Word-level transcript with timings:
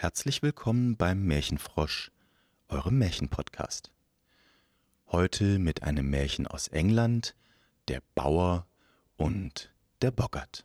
Herzlich 0.00 0.40
willkommen 0.40 0.96
beim 0.96 1.24
Märchenfrosch, 1.26 2.10
eurem 2.70 2.96
Märchenpodcast. 2.96 3.92
Heute 5.08 5.58
mit 5.58 5.82
einem 5.82 6.08
Märchen 6.08 6.46
aus 6.46 6.68
England, 6.68 7.36
der 7.88 8.00
Bauer 8.14 8.66
und 9.18 9.70
der 10.00 10.10
Boggart. 10.10 10.64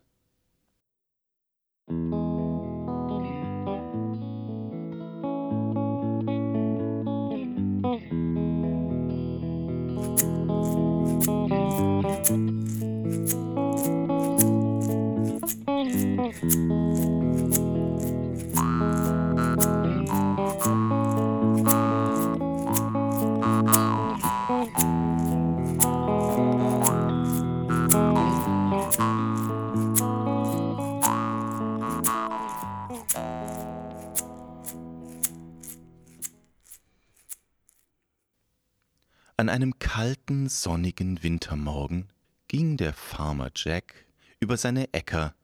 An 39.38 39.50
einem 39.50 39.78
kalten, 39.78 40.48
sonnigen 40.48 41.22
Wintermorgen 41.22 42.08
ging 42.48 42.78
der 42.78 42.94
Farmer 42.94 43.50
Jack 43.54 44.06
über 44.40 44.56
seine 44.56 44.94
Äcker. 44.94 45.34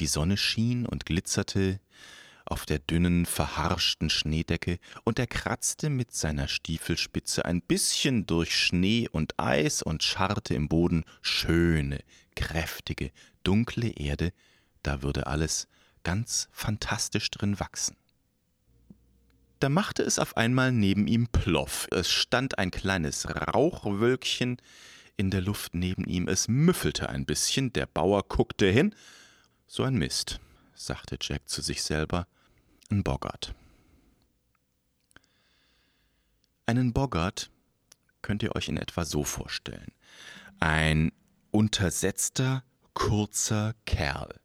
Die 0.00 0.06
Sonne 0.06 0.36
schien 0.36 0.84
und 0.84 1.06
glitzerte 1.06 1.80
auf 2.44 2.66
der 2.66 2.78
dünnen, 2.78 3.24
verharschten 3.24 4.10
Schneedecke, 4.10 4.78
und 5.04 5.18
er 5.18 5.26
kratzte 5.26 5.88
mit 5.88 6.12
seiner 6.12 6.46
Stiefelspitze 6.46 7.46
ein 7.46 7.62
bisschen 7.62 8.26
durch 8.26 8.54
Schnee 8.54 9.08
und 9.10 9.40
Eis 9.40 9.80
und 9.80 10.02
scharrte 10.02 10.52
im 10.54 10.68
Boden 10.68 11.04
schöne, 11.22 12.00
kräftige, 12.36 13.12
dunkle 13.44 13.88
Erde, 13.88 14.34
da 14.82 15.00
würde 15.00 15.26
alles 15.26 15.68
ganz 16.02 16.48
fantastisch 16.52 17.30
drin 17.30 17.58
wachsen. 17.58 17.96
Da 19.62 19.68
machte 19.68 20.02
es 20.02 20.18
auf 20.18 20.36
einmal 20.36 20.72
neben 20.72 21.06
ihm 21.06 21.28
Ploff. 21.28 21.86
Es 21.92 22.10
stand 22.10 22.58
ein 22.58 22.72
kleines 22.72 23.28
Rauchwölkchen 23.28 24.56
in 25.16 25.30
der 25.30 25.40
Luft 25.40 25.72
neben 25.76 26.04
ihm. 26.04 26.26
Es 26.26 26.48
müffelte 26.48 27.08
ein 27.08 27.26
bisschen. 27.26 27.72
Der 27.72 27.86
Bauer 27.86 28.24
guckte 28.24 28.66
hin. 28.66 28.92
So 29.68 29.84
ein 29.84 29.94
Mist, 29.94 30.40
sagte 30.74 31.16
Jack 31.20 31.48
zu 31.48 31.62
sich 31.62 31.84
selber. 31.84 32.26
Ein 32.90 33.04
Boggart. 33.04 33.54
Einen 36.66 36.92
Boggart 36.92 37.48
könnt 38.20 38.42
ihr 38.42 38.56
euch 38.56 38.68
in 38.68 38.78
etwa 38.78 39.04
so 39.04 39.22
vorstellen. 39.22 39.92
Ein 40.58 41.12
untersetzter, 41.52 42.64
kurzer 42.94 43.76
Kerl. 43.86 44.40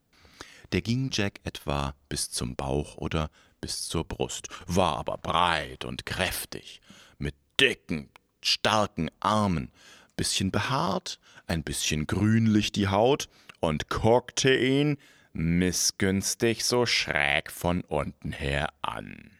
Der 0.73 0.83
ging 0.83 1.09
Jack 1.11 1.39
etwa 1.43 1.95
bis 2.07 2.29
zum 2.29 2.55
Bauch 2.55 2.97
oder 2.97 3.31
bis 3.61 3.87
zur 3.87 4.03
Brust, 4.03 4.47
war 4.65 4.97
aber 4.97 5.17
breit 5.17 5.85
und 5.85 6.05
kräftig, 6.05 6.81
mit 7.17 7.35
dicken, 7.59 8.09
starken 8.41 9.09
Armen, 9.19 9.71
bisschen 10.15 10.51
behaart, 10.51 11.19
ein 11.47 11.63
bisschen 11.63 12.07
grünlich 12.07 12.71
die 12.71 12.87
Haut 12.87 13.29
und 13.59 13.89
guckte 13.89 14.55
ihn 14.55 14.97
missgünstig 15.33 16.65
so 16.65 16.85
schräg 16.85 17.51
von 17.51 17.81
unten 17.81 18.31
her 18.31 18.73
an. 18.81 19.31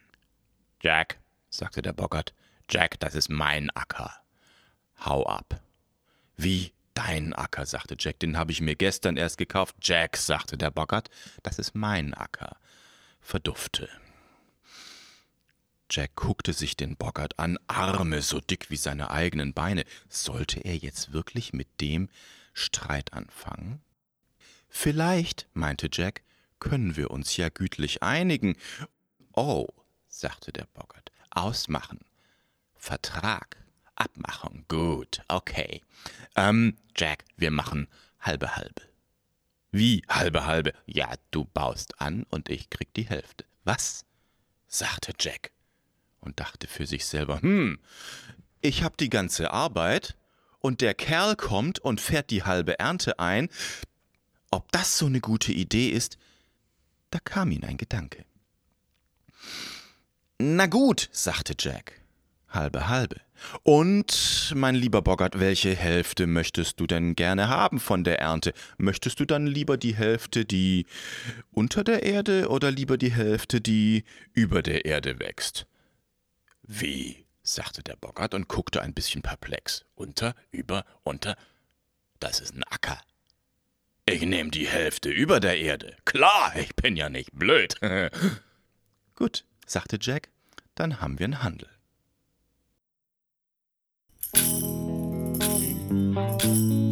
Jack, 0.80 1.18
sagte 1.50 1.82
der 1.82 1.92
Boggart, 1.92 2.34
Jack, 2.70 3.00
das 3.00 3.14
ist 3.14 3.30
mein 3.30 3.70
Acker. 3.70 4.12
Hau 5.04 5.26
ab. 5.26 5.60
Wie 6.36 6.72
dein 6.94 7.32
Acker, 7.32 7.66
sagte 7.66 7.96
Jack, 7.98 8.20
den 8.20 8.36
habe 8.36 8.52
ich 8.52 8.60
mir 8.60 8.76
gestern 8.76 9.16
erst 9.16 9.38
gekauft. 9.38 9.76
Jack, 9.80 10.16
sagte 10.16 10.56
der 10.56 10.70
Boggart, 10.70 11.10
das 11.42 11.58
ist 11.58 11.74
mein 11.74 12.14
Acker. 12.14 12.56
Verdufte. 13.20 13.88
Jack 15.98 16.14
guckte 16.14 16.52
sich 16.52 16.76
den 16.76 16.94
Boggart 16.96 17.40
an, 17.40 17.58
Arme 17.66 18.22
so 18.22 18.38
dick 18.38 18.70
wie 18.70 18.76
seine 18.76 19.10
eigenen 19.10 19.52
Beine. 19.52 19.82
Sollte 20.08 20.60
er 20.60 20.76
jetzt 20.76 21.12
wirklich 21.12 21.52
mit 21.52 21.80
dem 21.80 22.08
Streit 22.52 23.12
anfangen? 23.14 23.80
Vielleicht, 24.68 25.48
meinte 25.54 25.88
Jack, 25.90 26.22
können 26.60 26.94
wir 26.94 27.10
uns 27.10 27.36
ja 27.36 27.48
gütlich 27.48 28.00
einigen. 28.04 28.54
Oh, 29.32 29.66
sagte 30.06 30.52
der 30.52 30.66
Boggart, 30.66 31.10
ausmachen. 31.30 31.98
Vertrag, 32.76 33.56
Abmachung, 33.96 34.66
gut, 34.68 35.22
okay. 35.26 35.82
Ähm, 36.36 36.76
Jack, 36.96 37.24
wir 37.36 37.50
machen 37.50 37.88
halbe 38.20 38.54
halbe. 38.54 38.82
Wie 39.72 40.04
halbe 40.08 40.46
halbe? 40.46 40.74
Ja, 40.86 41.12
du 41.32 41.44
baust 41.44 42.00
an 42.00 42.22
und 42.30 42.50
ich 42.50 42.70
krieg 42.70 42.94
die 42.94 43.08
Hälfte. 43.08 43.44
Was? 43.64 44.04
sagte 44.68 45.12
Jack 45.18 45.50
und 46.20 46.40
dachte 46.40 46.66
für 46.66 46.86
sich 46.86 47.06
selber, 47.06 47.40
hm, 47.42 47.78
ich 48.60 48.82
hab 48.82 48.96
die 48.96 49.10
ganze 49.10 49.52
Arbeit 49.52 50.16
und 50.60 50.80
der 50.80 50.94
Kerl 50.94 51.36
kommt 51.36 51.78
und 51.78 52.00
fährt 52.00 52.30
die 52.30 52.42
halbe 52.42 52.78
Ernte 52.78 53.18
ein. 53.18 53.48
Ob 54.50 54.72
das 54.72 54.98
so 54.98 55.06
eine 55.06 55.20
gute 55.20 55.52
Idee 55.52 55.90
ist, 55.90 56.18
da 57.10 57.18
kam 57.20 57.50
ihm 57.50 57.64
ein 57.64 57.76
Gedanke. 57.76 58.24
Na 60.38 60.66
gut, 60.66 61.08
sagte 61.12 61.54
Jack. 61.58 62.00
Halbe 62.50 62.88
halbe. 62.88 63.16
Und, 63.62 64.52
mein 64.56 64.74
lieber 64.74 65.02
Boggart, 65.02 65.38
welche 65.38 65.74
Hälfte 65.74 66.26
möchtest 66.26 66.80
du 66.80 66.86
denn 66.86 67.14
gerne 67.14 67.48
haben 67.48 67.78
von 67.78 68.04
der 68.04 68.20
Ernte? 68.20 68.52
Möchtest 68.78 69.20
du 69.20 69.26
dann 69.26 69.46
lieber 69.46 69.76
die 69.76 69.94
Hälfte, 69.94 70.44
die 70.44 70.86
unter 71.52 71.84
der 71.84 72.04
Erde 72.04 72.48
oder 72.48 72.70
lieber 72.70 72.96
die 72.96 73.12
Hälfte, 73.12 73.60
die 73.60 74.04
über 74.32 74.62
der 74.62 74.86
Erde 74.86 75.20
wächst? 75.20 75.66
Wie? 76.68 77.24
sagte 77.42 77.82
der 77.82 77.96
Boggart 77.96 78.34
und 78.34 78.46
guckte 78.46 78.82
ein 78.82 78.92
bisschen 78.92 79.22
perplex. 79.22 79.86
Unter, 79.94 80.34
über, 80.50 80.84
unter. 81.02 81.34
Das 82.20 82.40
ist 82.40 82.54
ein 82.54 82.62
Acker. 82.64 83.00
Ich 84.04 84.20
nehme 84.20 84.50
die 84.50 84.68
Hälfte 84.68 85.08
über 85.08 85.40
der 85.40 85.58
Erde. 85.58 85.96
Klar, 86.04 86.54
ich 86.56 86.76
bin 86.76 86.94
ja 86.96 87.08
nicht 87.08 87.32
blöd. 87.32 87.74
Gut, 89.14 89.44
sagte 89.66 89.98
Jack, 89.98 90.28
dann 90.74 91.00
haben 91.00 91.18
wir 91.18 91.24
einen 91.24 91.42
Handel. 91.42 91.68
Und 96.14 96.87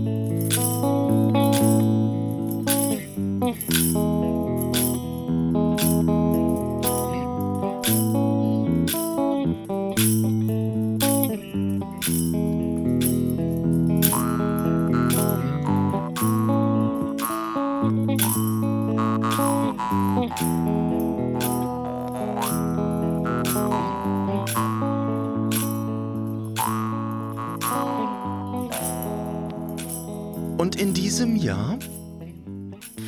diesem 31.16 31.36
Jahr 31.36 31.78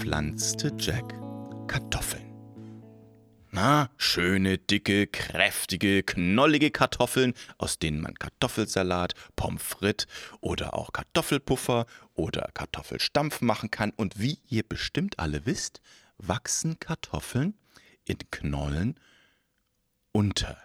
pflanzte 0.01 0.73
Jack 0.79 1.13
Kartoffeln. 1.67 2.33
Na, 3.51 3.91
schöne, 3.99 4.57
dicke, 4.57 5.07
kräftige, 5.07 6.03
knollige 6.03 6.71
Kartoffeln, 6.71 7.34
aus 7.59 7.78
denen 7.78 8.01
man 8.01 8.15
Kartoffelsalat, 8.15 9.13
Pommes 9.37 9.63
frites 9.63 10.07
oder 10.41 10.72
auch 10.72 10.95
Kartoffelpuffer 10.95 11.84
oder 12.15 12.49
Kartoffelstampf 12.55 13.43
machen 13.43 13.71
kann. 13.71 13.91
Und 13.91 14.19
wie 14.19 14.39
ihr 14.49 14.63
bestimmt 14.63 15.19
alle 15.19 15.45
wisst, 15.45 15.83
wachsen 16.16 16.81
Kartoffeln 16.81 17.59
in 18.07 18.16
Knollen 18.31 18.99
unter 20.13 20.57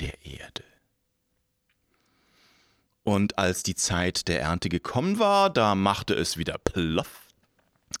der 0.00 0.22
Erde. 0.26 0.73
Und 3.04 3.38
als 3.38 3.62
die 3.62 3.74
Zeit 3.74 4.28
der 4.28 4.40
Ernte 4.40 4.70
gekommen 4.70 5.18
war, 5.18 5.50
da 5.50 5.74
machte 5.74 6.14
es 6.14 6.36
wieder 6.38 6.58
ploff. 6.58 7.28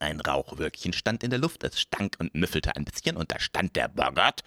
Ein 0.00 0.20
Rauchwölkchen 0.20 0.92
stand 0.92 1.22
in 1.22 1.30
der 1.30 1.38
Luft, 1.38 1.62
es 1.62 1.80
stank 1.80 2.16
und 2.18 2.34
müffelte 2.34 2.74
ein 2.74 2.84
bisschen, 2.84 3.16
und 3.16 3.30
da 3.30 3.38
stand 3.38 3.76
der 3.76 3.88
Boggart 3.88 4.42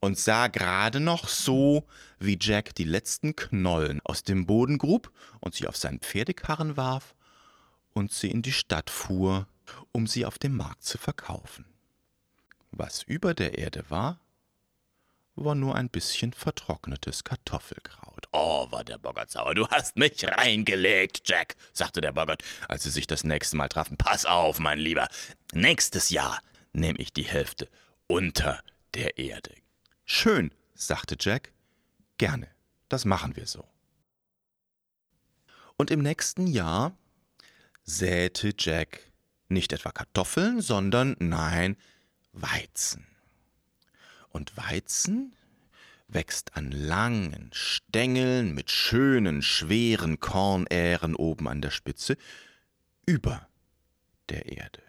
und 0.00 0.18
sah 0.18 0.46
gerade 0.46 1.00
noch 1.00 1.28
so, 1.28 1.86
wie 2.18 2.38
Jack 2.40 2.74
die 2.74 2.84
letzten 2.84 3.36
Knollen 3.36 4.00
aus 4.04 4.22
dem 4.22 4.46
Boden 4.46 4.78
grub 4.78 5.12
und 5.40 5.54
sie 5.54 5.66
auf 5.66 5.76
seinen 5.76 6.00
Pferdekarren 6.00 6.76
warf 6.76 7.14
und 7.92 8.12
sie 8.12 8.30
in 8.30 8.42
die 8.42 8.52
Stadt 8.52 8.90
fuhr, 8.90 9.46
um 9.92 10.06
sie 10.06 10.24
auf 10.24 10.38
dem 10.38 10.56
Markt 10.56 10.84
zu 10.84 10.98
verkaufen. 10.98 11.66
Was 12.70 13.02
über 13.02 13.34
der 13.34 13.58
Erde 13.58 13.84
war, 13.88 14.18
war 15.34 15.54
nur 15.54 15.74
ein 15.74 15.88
bisschen 15.88 16.32
vertrocknetes 16.32 17.24
Kartoffelkraut. 17.24 18.09
Oh, 18.32 18.70
war 18.70 18.84
der 18.84 18.98
Boggart 18.98 19.30
sauer. 19.30 19.54
Du 19.54 19.66
hast 19.68 19.96
mich 19.96 20.24
reingelegt, 20.24 21.22
Jack, 21.24 21.56
sagte 21.72 22.00
der 22.00 22.12
Boggart, 22.12 22.42
als 22.68 22.84
sie 22.84 22.90
sich 22.90 23.06
das 23.06 23.24
nächste 23.24 23.56
Mal 23.56 23.68
trafen. 23.68 23.96
Pass 23.96 24.24
auf, 24.24 24.58
mein 24.60 24.78
Lieber. 24.78 25.08
Nächstes 25.52 26.10
Jahr 26.10 26.40
nehme 26.72 26.98
ich 26.98 27.12
die 27.12 27.24
Hälfte 27.24 27.68
unter 28.06 28.62
der 28.94 29.18
Erde. 29.18 29.54
Schön, 30.04 30.52
sagte 30.74 31.16
Jack. 31.18 31.52
Gerne, 32.18 32.48
das 32.88 33.04
machen 33.04 33.34
wir 33.34 33.46
so. 33.46 33.66
Und 35.76 35.90
im 35.90 36.00
nächsten 36.02 36.46
Jahr 36.46 36.96
säte 37.84 38.52
Jack 38.56 39.10
nicht 39.48 39.72
etwa 39.72 39.90
Kartoffeln, 39.90 40.60
sondern 40.60 41.16
nein, 41.18 41.76
Weizen. 42.32 43.06
Und 44.28 44.56
Weizen 44.56 45.34
wächst 46.12 46.56
an 46.56 46.70
langen 46.70 47.50
Stängeln 47.52 48.54
mit 48.54 48.70
schönen, 48.70 49.42
schweren 49.42 50.20
Kornähren 50.20 51.14
oben 51.14 51.48
an 51.48 51.60
der 51.60 51.70
Spitze 51.70 52.16
über 53.06 53.46
der 54.28 54.46
Erde. 54.46 54.82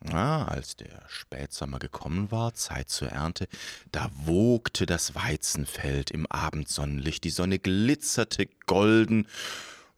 Na, 0.00 0.46
als 0.46 0.76
der 0.76 1.02
Spätsommer 1.08 1.80
gekommen 1.80 2.30
war, 2.30 2.54
Zeit 2.54 2.88
zur 2.88 3.08
Ernte, 3.08 3.48
da 3.90 4.10
wogte 4.14 4.86
das 4.86 5.16
Weizenfeld 5.16 6.12
im 6.12 6.26
Abendsonnenlicht, 6.26 7.24
die 7.24 7.30
Sonne 7.30 7.58
glitzerte 7.58 8.46
golden, 8.66 9.26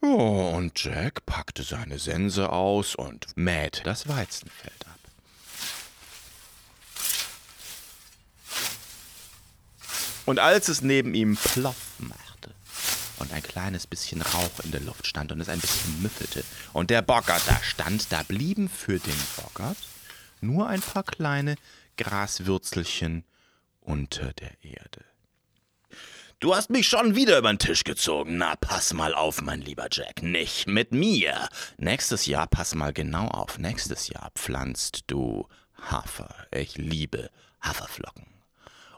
oh, 0.00 0.54
und 0.56 0.82
Jack 0.82 1.26
packte 1.26 1.62
seine 1.62 1.98
Sense 1.98 2.50
aus 2.50 2.94
und 2.94 3.36
mähte 3.36 3.82
das 3.82 4.08
Weizenfeld 4.08 4.86
ab. 4.86 4.99
Und 10.26 10.38
als 10.38 10.68
es 10.68 10.82
neben 10.82 11.14
ihm 11.14 11.36
ploff 11.36 11.76
machte 11.98 12.54
und 13.18 13.32
ein 13.32 13.42
kleines 13.42 13.86
bisschen 13.86 14.22
Rauch 14.22 14.60
in 14.64 14.70
der 14.70 14.80
Luft 14.80 15.06
stand 15.06 15.32
und 15.32 15.40
es 15.40 15.48
ein 15.48 15.60
bisschen 15.60 16.02
müffelte 16.02 16.44
und 16.72 16.90
der 16.90 17.02
Bockert 17.02 17.42
da 17.46 17.60
stand, 17.62 18.12
da 18.12 18.22
blieben 18.22 18.68
für 18.68 18.98
den 18.98 19.20
Bockert 19.36 19.76
nur 20.40 20.68
ein 20.68 20.80
paar 20.80 21.04
kleine 21.04 21.56
Graswürzelchen 21.96 23.24
unter 23.80 24.32
der 24.34 24.52
Erde. 24.62 25.04
Du 26.38 26.54
hast 26.54 26.70
mich 26.70 26.88
schon 26.88 27.16
wieder 27.16 27.36
über 27.36 27.52
den 27.52 27.58
Tisch 27.58 27.84
gezogen. 27.84 28.38
Na, 28.38 28.56
pass 28.56 28.94
mal 28.94 29.14
auf, 29.14 29.42
mein 29.42 29.60
lieber 29.60 29.88
Jack. 29.90 30.22
Nicht 30.22 30.66
mit 30.66 30.90
mir. 30.90 31.50
Nächstes 31.76 32.24
Jahr, 32.24 32.46
pass 32.46 32.74
mal 32.74 32.94
genau 32.94 33.28
auf. 33.28 33.58
Nächstes 33.58 34.08
Jahr 34.08 34.30
pflanzt 34.34 35.04
du 35.08 35.46
Hafer. 35.74 36.34
Ich 36.50 36.78
liebe 36.78 37.28
Haferflocken. 37.60 38.39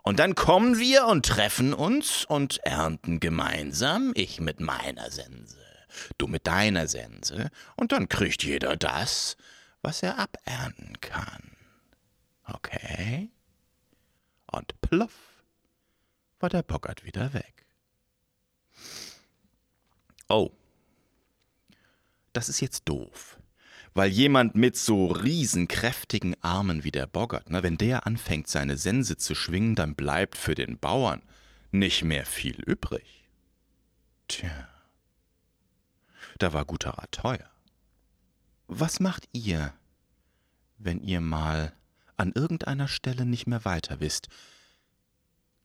Und 0.03 0.19
dann 0.19 0.35
kommen 0.35 0.79
wir 0.79 1.07
und 1.07 1.27
treffen 1.27 1.73
uns 1.73 2.25
und 2.25 2.59
ernten 2.59 3.21
gemeinsam, 3.21 4.13
ich 4.15 4.41
mit 4.41 4.61
meiner 4.61 5.11
Sense, 5.11 5.57
du 6.19 6.27
mit 6.27 6.47
deiner 6.47 6.89
Sense, 6.89 7.51
und 7.77 7.93
dann 7.93 8.09
kriegt 8.09 8.43
jeder 8.43 8.77
das, 8.77 9.37
was 9.81 10.03
er 10.03 10.19
abernten 10.19 11.01
kann. 11.01 11.57
Okay? 12.45 13.31
Und 14.47 14.81
pluff 14.81 15.45
war 16.41 16.49
der 16.49 16.63
Bockert 16.63 17.05
wieder 17.05 17.33
weg. 17.33 17.65
Oh, 20.29 20.51
das 22.33 22.49
ist 22.49 22.61
jetzt 22.61 22.89
doof. 22.89 23.39
Weil 23.95 24.11
jemand 24.11 24.55
mit 24.55 24.77
so 24.77 25.07
riesenkräftigen 25.07 26.35
Armen 26.43 26.83
wie 26.85 26.91
der 26.91 27.07
Boggart, 27.07 27.51
ne, 27.51 27.63
wenn 27.63 27.77
der 27.77 28.07
anfängt, 28.07 28.49
seine 28.49 28.79
Sense 28.79 29.17
zu 29.17 29.35
schwingen, 29.35 29.75
dann 29.75 29.95
bleibt 29.95 30.37
für 30.37 30.55
den 30.55 30.79
Bauern 30.79 31.23
nicht 31.71 32.03
mehr 32.03 32.25
viel 32.25 32.61
übrig. 32.63 33.25
Tja, 34.29 34.69
da 36.39 36.53
war 36.53 36.65
guter 36.65 36.91
Rat 36.91 37.13
teuer. 37.13 37.51
Was 38.67 39.01
macht 39.01 39.29
ihr, 39.33 39.75
wenn 40.79 41.03
ihr 41.03 41.21
mal 41.21 41.75
an 42.17 42.33
irgendeiner 42.35 42.89
Stelle 42.89 43.27
nicht 43.27 43.47
mehr 43.47 43.65
weiter 43.65 44.01
wisst? 44.01 44.29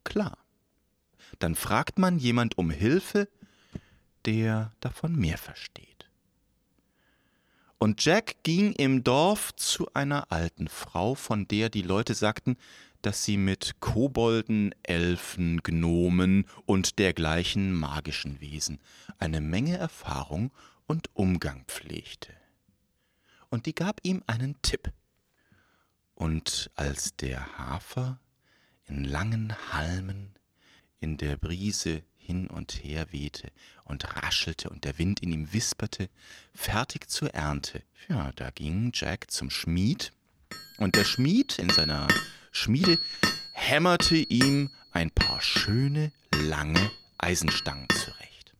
Klar, 0.04 0.38
dann 1.38 1.54
fragt 1.54 1.98
man 1.98 2.18
jemand 2.18 2.58
um 2.58 2.70
Hilfe, 2.70 3.28
der 4.24 4.72
davon 4.80 5.16
mehr 5.16 5.38
versteht. 5.38 5.97
Und 7.78 8.04
Jack 8.04 8.42
ging 8.42 8.72
im 8.72 9.04
Dorf 9.04 9.54
zu 9.54 9.88
einer 9.94 10.32
alten 10.32 10.66
Frau, 10.66 11.14
von 11.14 11.46
der 11.46 11.70
die 11.70 11.82
Leute 11.82 12.14
sagten, 12.14 12.56
dass 13.02 13.24
sie 13.24 13.36
mit 13.36 13.76
Kobolden, 13.78 14.74
Elfen, 14.82 15.62
Gnomen 15.62 16.46
und 16.66 16.98
dergleichen 16.98 17.72
magischen 17.72 18.40
Wesen 18.40 18.80
eine 19.18 19.40
Menge 19.40 19.76
Erfahrung 19.78 20.50
und 20.86 21.10
Umgang 21.14 21.64
pflegte. 21.66 22.32
Und 23.48 23.66
die 23.66 23.74
gab 23.74 24.00
ihm 24.02 24.24
einen 24.26 24.60
Tipp. 24.62 24.92
Und 26.16 26.72
als 26.74 27.14
der 27.14 27.58
Hafer 27.58 28.18
in 28.86 29.04
langen 29.04 29.54
Halmen 29.72 30.34
in 30.98 31.16
der 31.16 31.36
Brise 31.36 32.02
hin 32.28 32.46
und 32.46 32.72
her 32.84 33.06
wehte 33.10 33.50
und 33.84 34.16
raschelte 34.16 34.68
und 34.68 34.84
der 34.84 34.98
Wind 34.98 35.20
in 35.20 35.32
ihm 35.32 35.52
wisperte, 35.54 36.10
fertig 36.54 37.08
zur 37.08 37.32
Ernte. 37.32 37.82
Ja, 38.08 38.32
da 38.36 38.50
ging 38.50 38.90
Jack 38.92 39.30
zum 39.30 39.48
Schmied, 39.48 40.12
und 40.76 40.94
der 40.94 41.04
Schmied 41.04 41.58
in 41.58 41.70
seiner 41.70 42.06
Schmiede 42.52 42.98
hämmerte 43.54 44.16
ihm 44.16 44.70
ein 44.92 45.10
paar 45.10 45.40
schöne, 45.40 46.12
lange 46.34 46.90
Eisenstangen 47.16 47.88
zurecht. 47.88 48.52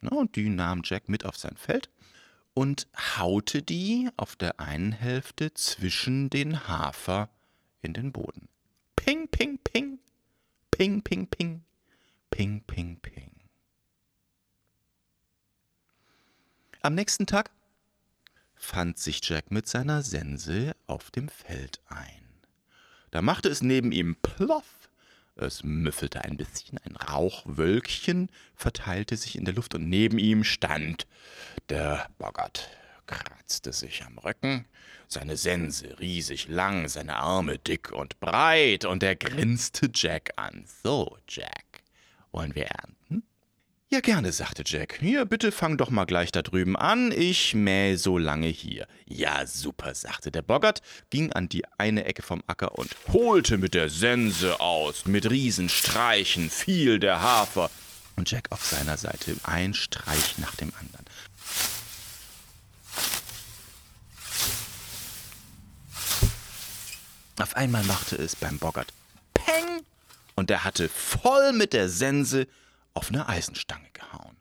Na, 0.00 0.10
und 0.10 0.34
die 0.34 0.48
nahm 0.48 0.82
Jack 0.84 1.08
mit 1.08 1.24
auf 1.24 1.36
sein 1.36 1.56
Feld 1.56 1.88
und 2.52 2.88
haute 3.16 3.62
die 3.62 4.08
auf 4.16 4.34
der 4.34 4.58
einen 4.58 4.90
Hälfte 4.90 5.54
zwischen 5.54 6.30
den 6.30 6.66
Hafer 6.66 7.30
in 7.80 7.94
den 7.94 8.10
Boden. 8.10 8.48
Ping, 8.96 9.28
ping, 9.28 9.58
ping, 9.58 10.00
Ping, 10.80 11.02
ping, 11.02 11.26
ping. 11.26 11.62
Ping, 12.30 12.62
ping, 12.66 12.96
ping. 13.02 13.32
Am 16.80 16.94
nächsten 16.94 17.26
Tag 17.26 17.50
fand 18.54 18.98
sich 18.98 19.20
Jack 19.22 19.50
mit 19.50 19.68
seiner 19.68 20.02
Sense 20.02 20.74
auf 20.86 21.10
dem 21.10 21.28
Feld 21.28 21.82
ein. 21.88 22.24
Da 23.10 23.20
machte 23.20 23.50
es 23.50 23.60
neben 23.60 23.92
ihm 23.92 24.16
ploff, 24.22 24.88
es 25.36 25.62
müffelte 25.62 26.24
ein 26.24 26.38
bisschen, 26.38 26.78
ein 26.78 26.96
Rauchwölkchen 26.96 28.30
verteilte 28.54 29.18
sich 29.18 29.36
in 29.36 29.44
der 29.44 29.52
Luft 29.52 29.74
und 29.74 29.86
neben 29.86 30.18
ihm 30.18 30.44
stand 30.44 31.06
der 31.68 32.08
Boggart 32.16 32.70
kratzte 33.10 33.72
sich 33.72 34.04
am 34.04 34.18
Rücken, 34.18 34.64
seine 35.08 35.36
Sense 35.36 35.98
riesig 35.98 36.48
lang, 36.48 36.88
seine 36.88 37.16
Arme 37.16 37.58
dick 37.58 37.90
und 37.92 38.20
breit, 38.20 38.84
und 38.84 39.02
er 39.02 39.16
grinste 39.16 39.90
Jack 39.92 40.30
an. 40.36 40.64
So, 40.82 41.18
Jack, 41.28 41.82
wollen 42.30 42.54
wir 42.54 42.66
ernten? 42.66 43.24
Ja, 43.92 43.98
gerne, 43.98 44.30
sagte 44.30 44.62
Jack. 44.64 44.98
Hier, 45.00 45.24
bitte 45.24 45.50
fang 45.50 45.76
doch 45.76 45.90
mal 45.90 46.04
gleich 46.04 46.30
da 46.30 46.42
drüben 46.42 46.76
an. 46.76 47.10
Ich 47.10 47.56
mäh 47.56 47.96
so 47.96 48.18
lange 48.18 48.46
hier. 48.46 48.86
Ja, 49.04 49.44
super, 49.48 49.96
sagte 49.96 50.30
der 50.30 50.42
Boggart, 50.42 50.80
ging 51.10 51.32
an 51.32 51.48
die 51.48 51.64
eine 51.76 52.04
Ecke 52.04 52.22
vom 52.22 52.40
Acker 52.46 52.78
und 52.78 52.94
holte 53.12 53.58
mit 53.58 53.74
der 53.74 53.88
Sense 53.88 54.60
aus. 54.60 55.06
Mit 55.06 55.28
Riesenstreichen 55.28 56.50
fiel 56.50 57.00
der 57.00 57.20
Hafer. 57.20 57.68
Und 58.14 58.30
Jack 58.30 58.52
auf 58.52 58.64
seiner 58.64 58.96
Seite 58.96 59.34
ein 59.42 59.74
Streich 59.74 60.38
nach 60.38 60.54
dem 60.54 60.72
anderen. 60.78 61.04
Auf 67.40 67.56
einmal 67.56 67.82
machte 67.84 68.16
es 68.16 68.36
beim 68.36 68.58
Boggart 68.58 68.92
Peng 69.32 69.82
und 70.34 70.50
er 70.50 70.62
hatte 70.62 70.90
voll 70.90 71.52
mit 71.52 71.72
der 71.72 71.88
Sense 71.88 72.46
auf 72.92 73.08
eine 73.08 73.28
Eisenstange 73.28 73.88
gehauen. 73.92 74.36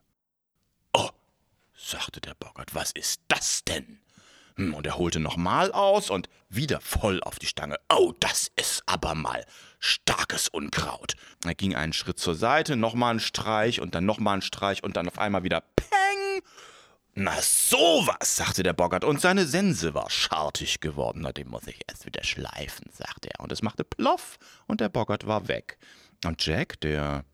Oh, 0.94 1.10
sagte 1.77 2.20
der 2.20 2.34
Boggart, 2.34 2.75
was 2.75 2.91
ist 2.91 3.22
das 3.29 3.63
denn? 3.63 4.01
Hm, 4.56 4.74
und 4.74 4.86
er 4.86 4.98
holte 4.98 5.22
nochmal 5.22 5.72
aus 5.72 6.10
und 6.10 6.27
wieder 6.50 6.82
voll 6.82 7.22
auf 7.24 7.39
die 7.39 7.48
Stange. 7.48 7.77
Oh, 7.88 8.13
das 8.20 8.51
ist 8.58 8.84
aber 8.86 9.15
mal 9.15 9.46
starkes 9.79 10.50
Unkraut. 10.50 11.15
Er 11.46 11.56
ging 11.56 11.75
einen 11.75 11.94
Schritt 11.94 12.20
zur 12.20 12.36
Seite, 12.36 12.75
nochmal 12.75 13.12
einen 13.12 13.20
Streich 13.22 13.79
und 13.79 13.96
dann 13.96 14.06
nochmal 14.06 14.34
einen 14.34 14.41
Streich 14.41 14.84
und 14.84 14.98
dann 14.98 15.08
auf 15.08 15.20
einmal 15.20 15.44
wieder 15.44 15.62
Peng 15.62 15.99
na 17.19 17.41
sowas, 17.41 18.38
sagte 18.38 18.63
der 18.63 18.73
Boggart, 18.73 19.03
und 19.03 19.19
seine 19.19 19.45
Sense 19.45 19.93
war 19.93 20.09
schartig 20.09 20.79
geworden. 20.79 21.21
Na, 21.21 21.31
den 21.31 21.49
muss 21.49 21.67
ich 21.67 21.81
erst 21.88 22.05
wieder 22.05 22.23
schleifen, 22.23 22.89
sagte 22.97 23.29
er. 23.31 23.41
Und 23.41 23.51
es 23.51 23.61
machte 23.61 23.83
ploff, 23.83 24.39
und 24.67 24.81
der 24.81 24.89
Boggart 24.89 25.27
war 25.27 25.47
weg. 25.47 25.77
Und 26.25 26.45
Jack, 26.45 26.79
der 26.81 27.25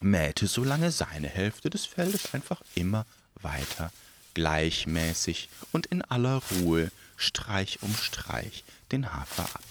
mähte 0.00 0.46
so 0.46 0.64
lange 0.64 0.90
seine 0.90 1.28
Hälfte 1.28 1.70
des 1.70 1.86
Feldes 1.86 2.34
einfach 2.34 2.62
immer 2.74 3.04
weiter, 3.40 3.92
gleichmäßig 4.34 5.48
und 5.72 5.86
in 5.86 6.02
aller 6.02 6.40
Ruhe, 6.52 6.90
Streich 7.16 7.78
um 7.82 7.94
Streich, 7.94 8.64
den 8.92 9.12
Hafer 9.12 9.44
ab. 9.44 9.64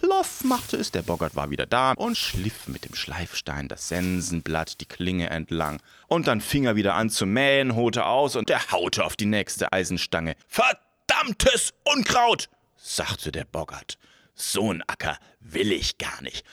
Ploff 0.00 0.44
machte 0.44 0.76
es, 0.76 0.90
der 0.90 1.00
Boggart 1.00 1.36
war 1.36 1.48
wieder 1.48 1.64
da 1.64 1.92
und 1.92 2.18
schliff 2.18 2.68
mit 2.68 2.84
dem 2.84 2.94
Schleifstein 2.94 3.66
das 3.66 3.88
Sensenblatt 3.88 4.78
die 4.82 4.86
Klinge 4.86 5.30
entlang. 5.30 5.80
Und 6.06 6.26
dann 6.26 6.42
fing 6.42 6.66
er 6.66 6.76
wieder 6.76 6.94
an 6.94 7.08
zu 7.08 7.24
mähen, 7.24 7.74
holte 7.74 8.04
aus 8.04 8.36
und 8.36 8.50
er 8.50 8.70
haute 8.70 9.04
auf 9.04 9.16
die 9.16 9.24
nächste 9.24 9.72
Eisenstange. 9.72 10.36
Verdammtes 10.48 11.72
Unkraut! 11.84 12.50
sagte 12.76 13.32
der 13.32 13.46
Boggart. 13.46 13.96
So'n 14.36 14.82
Acker 14.86 15.18
will 15.40 15.72
ich 15.72 15.96
gar 15.96 16.20
nicht. 16.20 16.44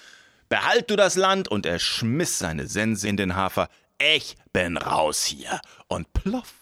Behalt 0.48 0.90
du 0.90 0.96
das 0.96 1.16
Land, 1.16 1.50
und 1.50 1.66
er 1.66 1.80
schmiss 1.80 2.40
seine 2.40 2.68
Sense 2.68 3.06
in 3.06 3.18
den 3.18 3.36
Hafer. 3.36 3.68
Ich 4.00 4.38
bin 4.54 4.78
raus 4.78 5.26
hier. 5.26 5.60
Und 5.88 6.14
ploff 6.14 6.54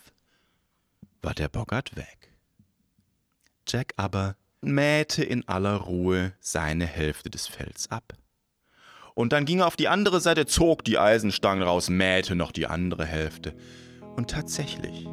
war 1.22 1.36
der 1.36 1.50
Boggart 1.50 1.96
weg. 1.96 2.32
Jack 3.68 3.94
aber 3.98 4.36
mähte 4.62 5.24
in 5.24 5.48
aller 5.48 5.76
Ruhe 5.76 6.34
seine 6.40 6.86
Hälfte 6.86 7.30
des 7.30 7.48
Fells 7.48 7.90
ab. 7.92 8.14
Und 9.14 9.34
dann 9.34 9.46
ging 9.46 9.60
er 9.60 9.68
auf 9.68 9.76
die 9.76 9.88
andere 9.88 10.22
Seite, 10.22 10.46
zog 10.46 10.86
die 10.86 10.98
Eisenstangen 10.98 11.64
raus, 11.64 11.90
mähte 11.90 12.36
noch 12.36 12.52
die 12.52 12.68
andere 12.68 13.06
Hälfte. 13.06 13.54
Und 14.16 14.30
tatsächlich, 14.30 15.06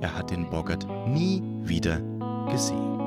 er 0.00 0.14
hat 0.14 0.30
den 0.30 0.50
Boggart 0.50 0.86
nie 1.08 1.42
wieder 1.62 2.00
gesehen. 2.50 2.98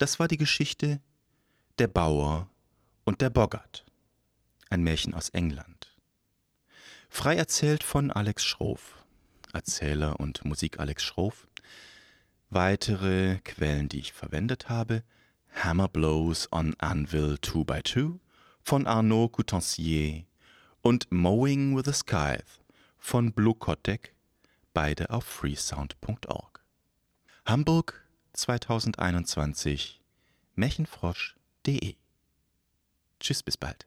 Das 0.00 0.18
war 0.18 0.28
die 0.28 0.38
Geschichte 0.38 0.98
Der 1.78 1.86
Bauer 1.86 2.48
und 3.04 3.20
der 3.20 3.28
Boggart. 3.28 3.84
Ein 4.70 4.82
Märchen 4.82 5.12
aus 5.12 5.28
England. 5.28 5.94
Frei 7.10 7.36
erzählt 7.36 7.84
von 7.84 8.10
Alex 8.10 8.42
Schroff. 8.46 9.04
Erzähler 9.52 10.18
und 10.18 10.42
Musik 10.46 10.80
Alex 10.80 11.02
Schroff. 11.02 11.46
Weitere 12.48 13.40
Quellen, 13.40 13.90
die 13.90 13.98
ich 13.98 14.14
verwendet 14.14 14.70
habe: 14.70 15.02
Hammer 15.52 15.88
Blows 15.88 16.50
on 16.50 16.74
Anvil 16.78 17.34
2x2 17.34 18.18
von 18.62 18.86
Arnaud 18.86 19.32
Coutancier 19.32 20.24
und 20.80 21.12
Mowing 21.12 21.76
with 21.76 21.88
a 21.88 21.92
Scythe 21.92 22.62
von 22.96 23.34
Blue 23.34 23.54
Kotek, 23.54 24.14
beide 24.72 25.10
auf 25.10 25.24
freesound.org. 25.24 26.64
Hamburg 27.44 28.02
2021 28.40 30.00
märchenfrosch.de. 30.54 31.96
Tschüss, 33.20 33.42
bis 33.42 33.58
bald. 33.58 33.86